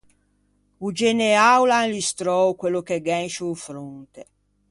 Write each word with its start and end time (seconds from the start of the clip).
O 0.85 0.87
geneâ 0.99 1.51
o 1.61 1.65
l’à 1.69 1.81
illustrou 1.87 2.47
quello 2.61 2.81
che 2.87 2.97
gh’é 3.05 3.17
in 3.25 3.31
sciô 3.33 3.49
fronte. 3.67 4.21